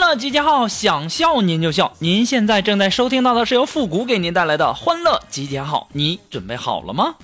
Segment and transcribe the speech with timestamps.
[0.00, 1.92] 乐集结号，想笑您就笑。
[1.98, 7.14] 您现在正在收听到的是由复古给您带来的欢乐集结号，你准备好了吗？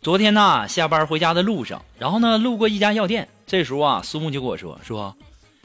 [0.00, 5.14] 昨天呢，下班回家的路上，然后呢，路过一家药店，这时候啊，苏木就跟我说说，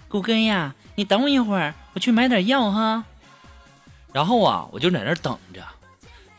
[0.10, 3.06] 谷哥呀，你等我一会儿，我去买点药哈。
[4.12, 5.64] 然后啊，我就在那等着，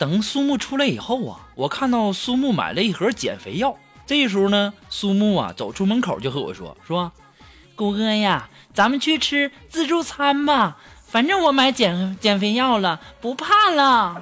[0.02, 3.76] 等苏木出来以后啊，我看到苏木买了一盒减肥药。
[4.04, 7.12] 这时候呢，苏木啊走出门口就和我说说，
[7.76, 14.20] 谷哥呀，咱们去吃自助餐吧，反正我买减减肥药了，不怕了。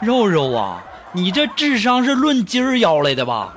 [0.00, 3.52] 肉肉啊，你这智商是论斤儿要来的吧？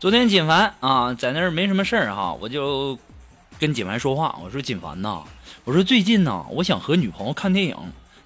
[0.00, 2.96] 昨天锦凡啊，在那儿没什么事儿哈，我就
[3.58, 5.24] 跟锦凡说话，我说锦凡呐，
[5.64, 7.76] 我说最近呢，我想和女朋友看电影，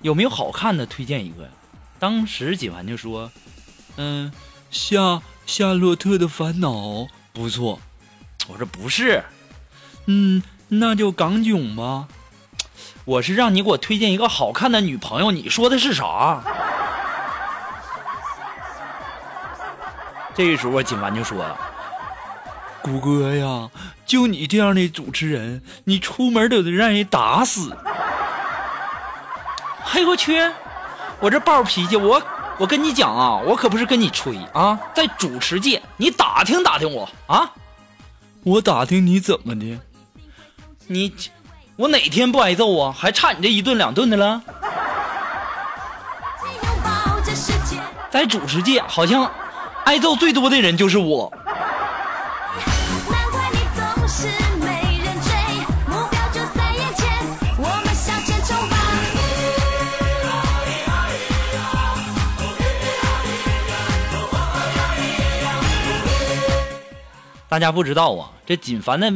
[0.03, 1.49] 有没有好看的推荐一个呀？
[1.99, 3.33] 当时锦凡就说，
[3.97, 4.31] 嗯，
[4.71, 7.81] 夏夏洛特的烦恼不错。
[8.49, 9.25] 我说不是，
[10.05, 12.07] 嗯，那就港囧吧。
[13.07, 16.43] 我是让你给我推荐一个好看的女朋友，你说的是啥？
[20.35, 21.57] 这时候锦凡就说了
[22.83, 23.69] ：“谷歌呀，
[24.07, 27.77] 就你这样的主持人，你出门都得让人打死。”
[29.85, 30.41] 嘿我去！
[31.21, 32.23] 我这暴脾气，我
[32.59, 37.51] 我跟你讲啊，我可不是跟你吹啊，在主持界，你打听打听我啊。
[38.43, 39.79] 我打听你怎么的？
[40.87, 41.15] 你
[41.77, 42.95] 我哪天不挨揍啊？
[42.97, 44.43] 还差你这一顿两顿的了？
[48.11, 49.31] 在主持界，好像
[49.85, 51.33] 挨揍最多的人就是我。
[67.49, 69.13] 大家不知道啊，这锦凡的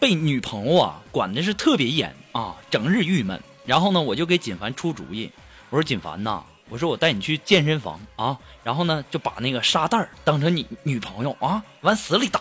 [0.00, 3.40] 被女朋友啊管的是特别严啊，整日郁闷。
[3.64, 5.30] 然后呢，我就给锦凡出主意，
[5.70, 12.40] 我说锦凡呐，我说我带你去健身房啊，然后呢就把那个沙袋当成你女朋友啊，往死里打。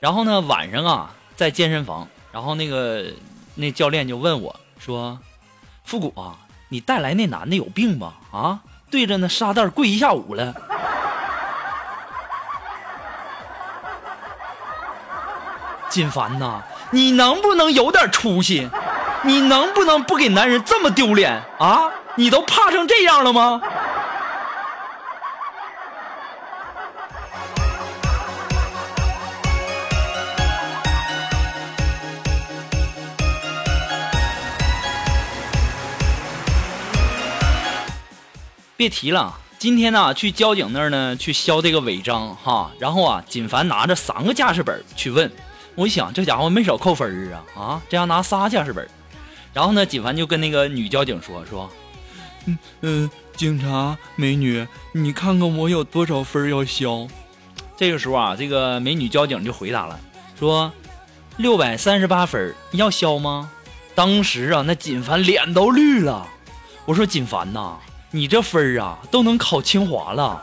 [0.00, 3.06] 然后呢晚上啊在健身房，然后那个
[3.54, 5.18] 那教练就问我说
[5.84, 8.14] ：“复古啊，你带来那男的有病吧？
[8.32, 10.54] 啊，对着那沙袋跪一下午了。”
[15.88, 18.68] 金凡呐，你能不能有点出息？
[19.24, 21.90] 你能不能不给男人这么丢脸啊？
[22.14, 23.60] 你都怕成这样了吗？
[38.76, 45.32] 别提了，今天呢去交警那儿呢去销这个违章哈，然后啊，锦凡拿着三个驾驶本去问，
[45.76, 48.86] 我一想这家伙没少扣分啊啊，这样拿仨驾驶本，
[49.54, 51.70] 然后呢，锦凡就跟那个女交警说说，
[52.46, 57.06] 嗯嗯、警察美女，你看看我有多少分要消？
[57.76, 59.98] 这个时候啊，这个美女交警就回答了，
[60.38, 60.72] 说
[61.36, 63.50] 六百三十八分，你要消吗？
[63.94, 66.26] 当时啊，那锦凡脸都绿了。
[66.84, 67.76] 我说锦凡呐，
[68.10, 70.42] 你这分儿啊都能考清华了。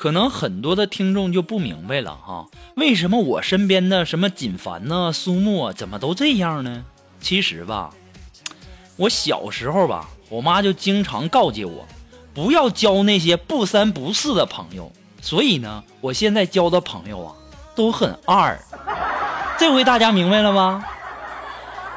[0.00, 6.86] 可能很多的听众就不明白了哈，为什么我身边的什么锦凡呢、苏木啊，怎么都这样呢？
[7.20, 7.90] 其实吧，
[8.96, 11.86] 我小时候吧，我妈就经常告诫我，
[12.32, 14.90] 不要交那些不三不四的朋友。
[15.20, 17.34] 所以呢，我现在交的朋友啊，
[17.74, 18.58] 都很二。
[19.58, 20.82] 这回大家明白了吗？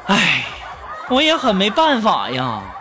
[0.08, 0.44] 唉，
[1.08, 2.73] 我也很没办法呀。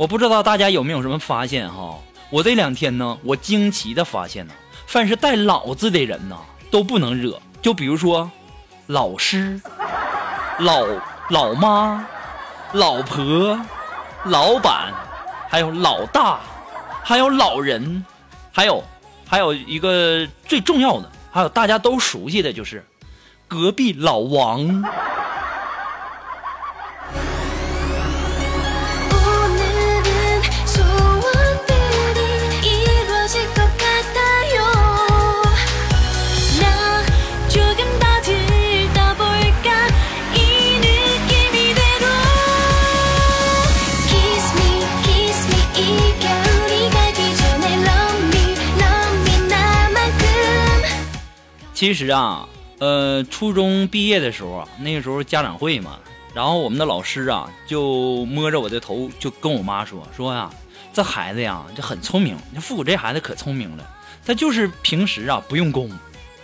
[0.00, 1.94] 我不知道大家有没有什么发现哈？
[2.30, 4.54] 我这两天呢，我惊奇的发现呢，
[4.86, 6.38] 凡是带“老”字的人呢，
[6.70, 7.38] 都不能惹。
[7.60, 8.30] 就比如说，
[8.86, 9.60] 老师、
[10.60, 10.86] 老
[11.28, 12.06] 老妈、
[12.72, 13.60] 老婆、
[14.24, 14.90] 老板，
[15.50, 16.40] 还有老大，
[17.04, 18.02] 还有老人，
[18.50, 18.82] 还有
[19.28, 22.82] 还有一个最重要的，还有大家都熟悉的就是
[23.46, 24.82] 隔壁老王。
[51.80, 52.46] 其实啊，
[52.78, 55.98] 呃，初中毕业的时候啊，那个时候家长会嘛，
[56.34, 60.50] 然后我们的老师啊就摸着我的头，就跟我妈说说呀、
[60.92, 63.90] 这孩子呀，这很聪明，这父母这孩子可聪明了，
[64.26, 65.90] 他就是平时啊不用功。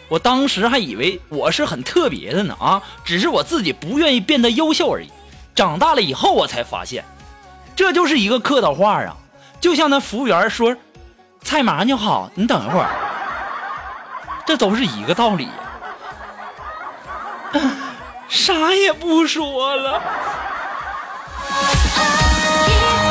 [0.08, 5.10] 我当时还以为我是很特别的呢啊，只是我自己不愿意变得优秀而已。
[5.54, 7.04] 长大了以后我才发现，
[7.76, 9.14] 这就是一个客套话啊，
[9.60, 10.74] 就像那服务员说，
[11.42, 12.88] 菜马上就好，你等一会儿。
[14.46, 15.50] 这都是一个道理、
[18.28, 20.00] 啥也不说了。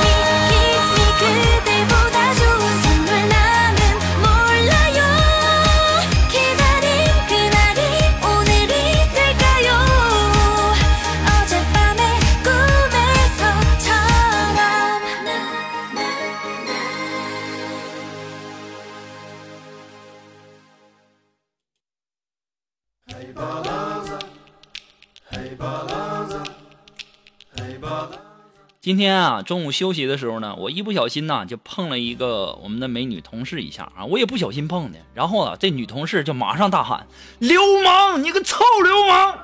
[28.86, 35.00] 今天啊，中午休息的时候呢，我一不小心呐、就碰了一个我们的美女同事一下啊，我也不小心碰的。
[35.16, 37.08] 然后啊，这女同事就马上大喊
[37.42, 39.40] ：“流氓，你个臭流氓！”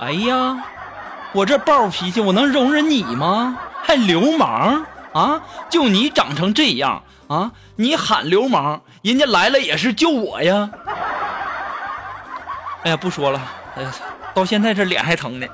[0.00, 0.64] 哎呀，
[1.34, 3.58] 我这暴脾气，我能容忍你吗？
[3.82, 5.42] 还流氓啊！
[5.68, 10.70] 就你长成这样啊，你喊流氓，人家来了也是救我呀。
[12.82, 13.42] 哎呀，不说了，
[13.76, 13.92] 哎呀，
[14.32, 15.46] 到现在这脸还疼呢。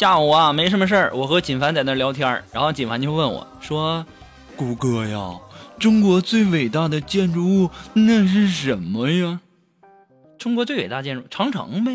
[0.00, 4.06] 下午啊，没什么事儿，我和锦凡在那聊天儿然后锦凡就问我说
[4.56, 5.38] ：“谷歌呀，
[5.78, 9.40] 中国最伟大的建筑物那是什么呀？”
[10.40, 11.92] 中国最伟大建筑长城呗。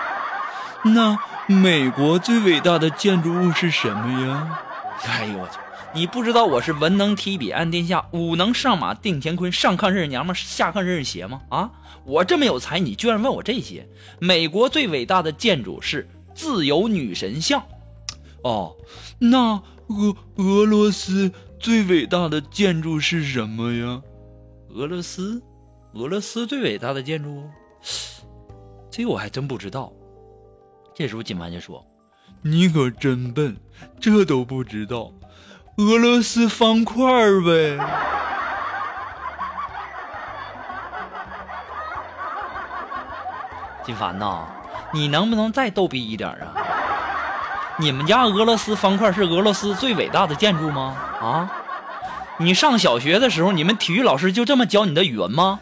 [0.82, 4.60] 那美国最伟大的建筑物是什么呀？
[5.04, 5.58] 哎呦我去！
[5.92, 11.42] 你不知道我是文能提笔安天下，武能上马定乾坤，上炕认识娘们，下炕认识鞋吗？
[11.50, 11.70] 啊，
[12.06, 13.86] 我这么有才，你居然问我这些？
[14.18, 17.60] 美国最伟大的建筑是自由女神像。
[18.44, 18.76] 哦，
[19.18, 24.00] 那俄俄罗斯最伟大的建筑是什么呀？
[24.70, 25.42] 俄罗斯，
[25.94, 27.42] 俄罗斯最伟大的建筑，
[28.88, 29.92] 这个我还真不知道。
[30.94, 31.84] 这时候金凡就说
[32.42, 33.56] ：“你可真笨，
[34.00, 35.12] 这都不知道。
[35.78, 37.78] 俄罗斯方块儿呗。”
[43.88, 44.44] 金凡呐，
[44.92, 46.52] 你能不能再逗逼一点啊？
[47.78, 50.94] 你们家俄罗斯方块是俄罗斯最伟大的建筑吗？
[51.22, 51.50] 啊？
[52.36, 55.60] 你上小学的时候，你们体育老师就这么教你的语文吗？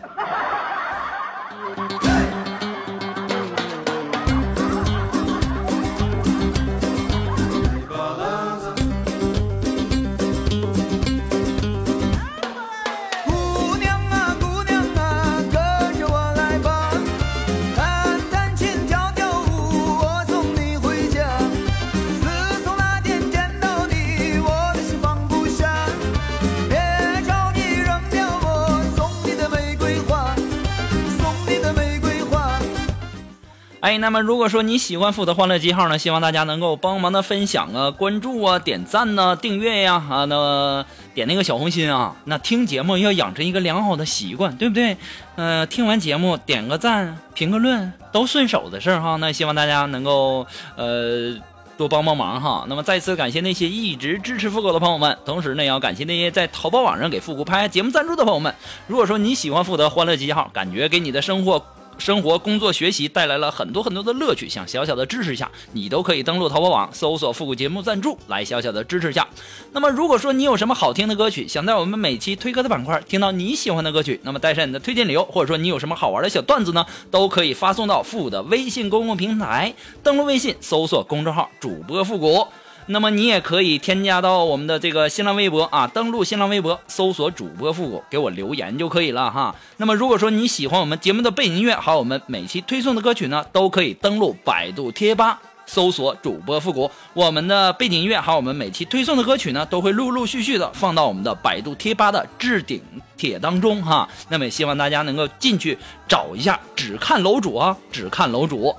[33.87, 42.16] 哎，那么如果说你喜欢富的欢乐记号呢，希望大家能够帮忙的分享啊、关注啊、点赞呐、订阅呀啊，那点那个小红心啊。
[42.25, 44.97] 那听节目要养成一个良好的习惯，对不对？
[45.37, 49.14] 呃，听完节目点个赞、评个论都顺手的事儿哈。
[49.21, 51.37] 那希望大家能够呃。
[51.78, 52.64] 多帮帮忙哈！
[52.71, 58.55] 那么再次感谢那些一直支持复古的朋友们，同时呢，也要感谢那些在淘宝网上给复古拍节目赞助的朋友们。
[58.87, 61.62] 如果说你喜欢复古欢乐集结号，感觉给你的生活、
[61.99, 69.26] 生活、工作、学习带来了很多很多的乐趣，想小小的支持一下，你都可以登录淘宝网搜索“复古节目赞助”来小小的支持一下。
[69.73, 82.47] 那么如果说你有什么好听的歌曲，想在我们每期推歌的板块听到你喜欢的歌曲，那么带上你的推荐理由，或者说你有什么好玩的小段子呢，都可以发送到复古的微信公共平台，登录微信搜索公众号“主播复古”。
[82.88, 89.55] 那么你也可以添加到我们的这个新浪微博啊，登录新浪微博搜索主播复古，给我留言就可以了哈。
[89.78, 102.81] 那么如果说你喜欢我们节目的背景音乐，还有我们每期推送的歌曲呢，都可以登录百度贴吧搜索主播复古，我们的背景音乐还有我们每期推送的歌曲呢，都会陆陆续续的放到我们的百度贴吧的置顶
[103.16, 104.09] 帖当中哈。
[104.28, 105.76] 那么也希望大家能够进去
[106.07, 108.73] 找一下，只看楼主啊，只看楼主。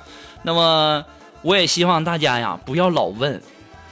[0.43, 1.03] 那么
[1.41, 3.41] 我也希望大家呀，不要老问。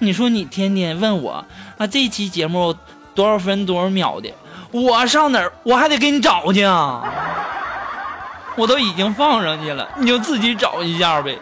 [0.05, 1.43] 你说你天天问我
[1.77, 2.75] 啊，这期节目
[3.15, 4.31] 多少分多少秒的，
[4.71, 7.03] 我上哪儿我还得给你找去啊？
[8.55, 11.38] 我都已经放上去了，你就自己找一下呗。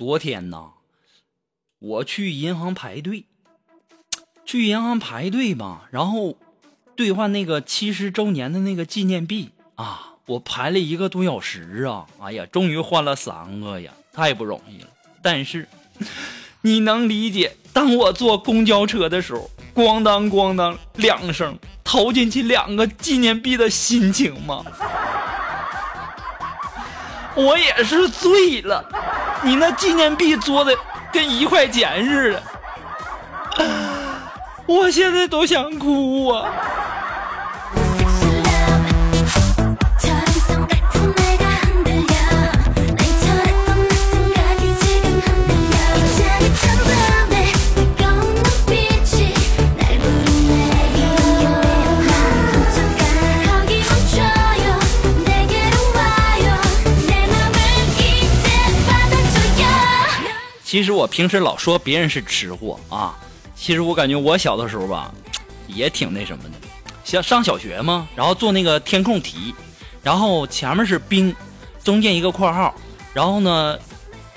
[0.00, 0.70] 昨天呐，
[1.78, 3.26] 我去银行排队，
[4.46, 6.38] 去银行排队吧，然后
[6.96, 14.88] 兑换那个七十周年的那个纪念币啊，我排了一个多小时啊，哎呀，终于换了三个呀，太不容易了。
[15.20, 15.68] 但是
[16.64, 24.64] 你能理解，当我坐公交车的时候，咣当咣当两声投进去两个纪念币的心情吗？
[27.36, 28.82] 我也是醉了。
[29.42, 30.76] 你那纪念币做的
[31.12, 32.42] 跟一块钱似的，
[34.66, 36.50] 我现在都想哭啊！
[60.70, 63.18] 其实我平时老说别人是吃货啊，
[63.56, 65.12] 其实我感觉我小的时候吧，
[65.66, 66.50] 也挺那什么的。
[67.02, 69.52] 像上小学嘛，然后做那个填空题，
[70.00, 71.34] 然后前面是冰，
[71.82, 72.72] 中间一个括号，
[73.12, 73.76] 然后呢，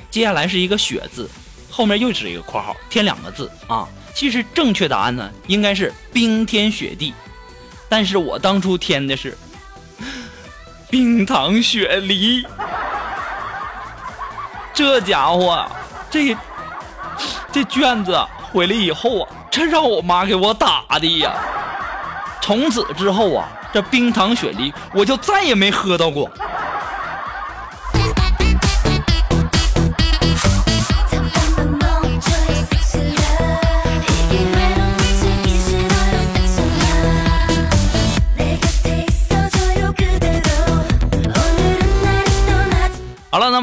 [0.10, 1.30] 接下来是一个雪字，
[1.70, 3.88] 后面又是一个括号，填两个字啊。
[4.16, 7.14] 其实正确答案呢，应该是冰天雪地，
[7.88, 9.38] 但是我当初填的是
[10.90, 12.44] 冰糖雪梨。
[14.74, 15.64] 这家伙，
[16.14, 16.38] 这
[17.52, 18.16] 这卷子
[18.52, 21.34] 回来以后啊，真让我妈给我打的呀。
[22.40, 26.30] 从此之后啊，这冰糖雪梨我就再也没喝到过。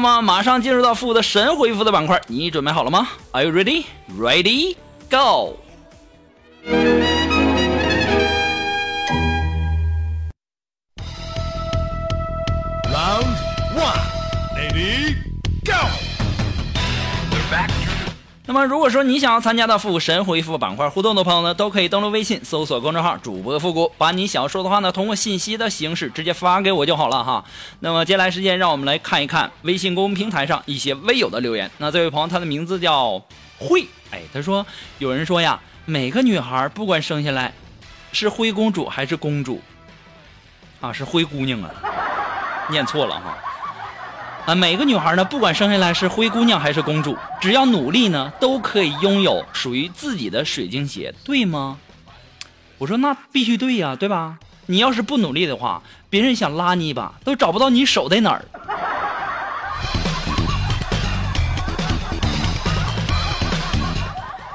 [0.01, 3.83] 那么马上进入到负的神回复的板块，你准备好了吗？Are you ready?
[4.19, 4.75] Ready?
[5.11, 5.57] Go!
[18.51, 27.45] 那么如果说你想要参加到复古神回复板块互动的朋友呢，都可以登录微信搜索公众号主播复古，把你想要说的话呢，通过信息的形式直接发给我就好了哈。
[27.79, 31.71] 那么接下来时间，让我们来看一看微信公众平台上一些微友的留言。
[31.77, 33.17] 那这位朋友他的名字叫
[33.57, 34.65] 慧，哎，他说
[34.97, 37.53] 有人说呀，每个女孩不管生下来
[38.11, 39.61] 是灰公主还是公主，
[40.81, 41.71] 啊，是灰姑娘啊，
[42.69, 43.37] 念错了哈。
[44.45, 51.77] 啊，每个女孩呢，不管生下来是灰姑娘还是公主，只要努力呢，都可以拥有属于自己的水晶鞋，对吗？
[52.79, 54.39] 我说那必须对呀，对吧？
[54.65, 58.43] 你要是不努力的话，别人想拉你一把都找不到你手在哪儿。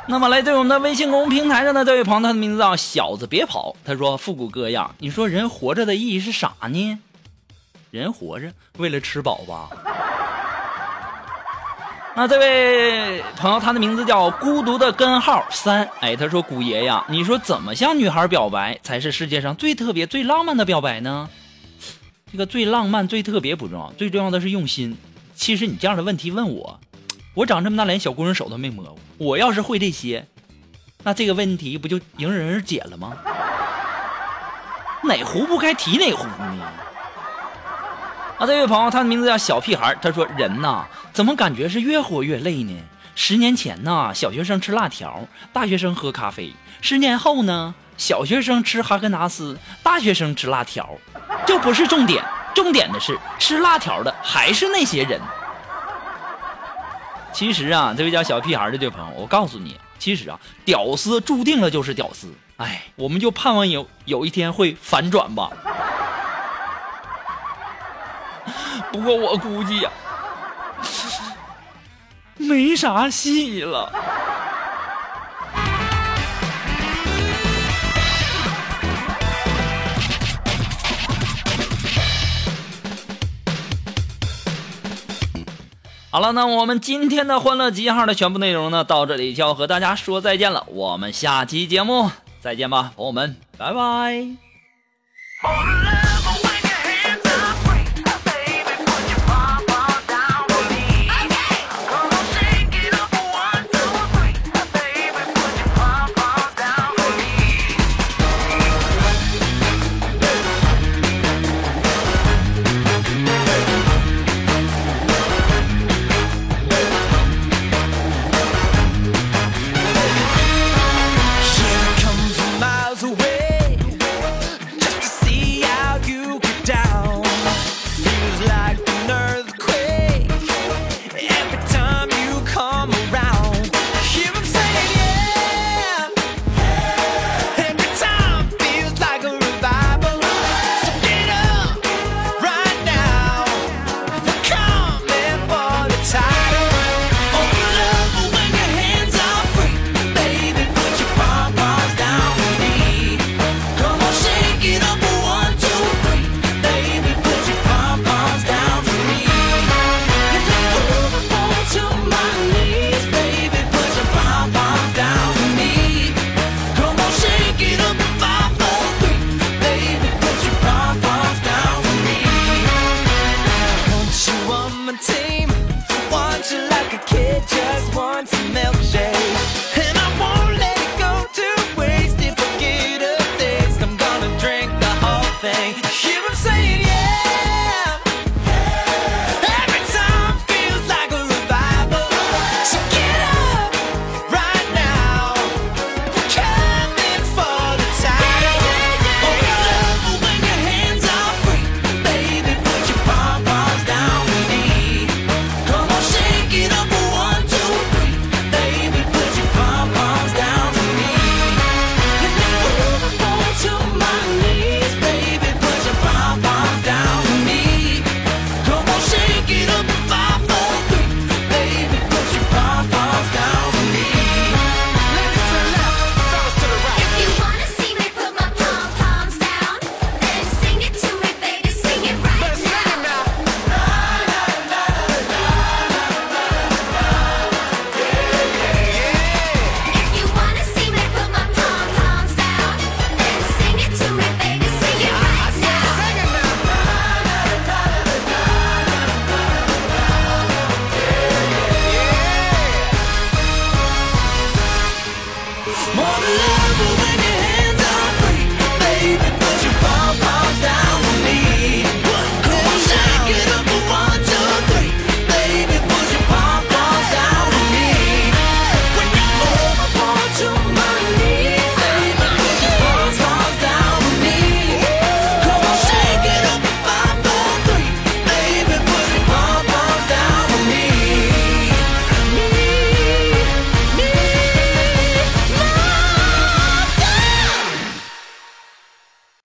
[0.08, 3.74] 那么来自我们的微信公众平台上的这位朋友，他的名字叫小子别跑。
[3.84, 6.98] 他说：“复古哥呀，你说人活着的意义是啥呢？
[8.00, 9.68] 人活着为了吃饱吧。”
[12.18, 15.86] 那这位朋友，他的名字叫孤独的根号三。
[16.00, 21.28] 哎，他说：“古爷呀，你说怎么向女孩表白才是世界上最特别、最浪漫的表白呢？
[22.32, 24.96] 这个最浪漫、最特别不重要，最重要的是用心。
[25.34, 26.80] 其实你这样的问题问我，
[27.34, 28.96] 我长这么大连小姑娘手都没摸过。
[29.18, 30.26] 我要是会这些，
[31.02, 33.14] 那这个问题不就迎刃而解了吗？
[35.04, 36.72] 哪壶不开提哪壶呢？
[38.38, 42.78] 啊，这位朋友，他的名字叫小屁孩，他说：“人呐，怎么感觉是越活越累呢？
[43.14, 46.52] 十年前呢，小学生吃辣条，大学生喝咖啡；
[46.82, 50.86] 十年后呢，小学生吃哈根达斯，大学生吃辣条。
[51.46, 52.22] 这不是重点，
[52.54, 55.18] 重点的是吃辣条的还是那些人。
[57.32, 62.30] 其实啊，这位叫小屁孩的这位朋友，我告诉你，其实啊，屌丝注定了就是屌丝。
[62.58, 65.50] 哎，我们就盼望有有一天会反转吧。”
[68.96, 69.90] 不过我估计呀、
[72.38, 73.92] 没啥戏了。
[86.10, 90.64] 好了，那我们今天的欢乐集号的全部内容呢，到这里就要和大家说再见了。
[90.68, 92.10] 我们下期节目
[92.40, 95.75] 再见吧，朋友们，拜拜。